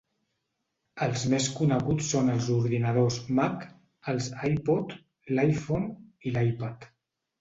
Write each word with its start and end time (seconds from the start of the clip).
Els 1.07 1.25
més 1.33 1.49
coneguts 1.57 2.07
són 2.15 2.31
els 2.37 2.47
ordinadors 2.55 3.19
Mac, 3.41 3.67
els 4.15 4.31
iPod, 4.53 4.97
l'iPhone 5.37 5.91
i 6.31 6.35
l'iPad. 6.39 6.91